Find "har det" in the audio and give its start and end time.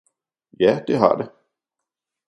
0.97-1.31